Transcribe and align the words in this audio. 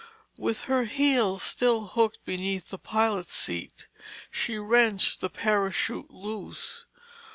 With 0.35 0.61
her 0.61 0.85
heels 0.85 1.43
still 1.43 1.85
hooked 1.85 2.25
beneath 2.25 2.69
the 2.69 2.79
pilot's 2.79 3.35
seat, 3.35 3.85
she 4.31 4.57
wrenched 4.57 5.21
the 5.21 5.29
parachute 5.29 6.09
loose. 6.09 6.87